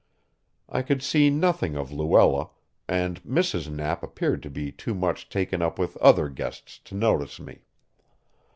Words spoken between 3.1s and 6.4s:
Mrs. Knapp appeared to be too much taken up with other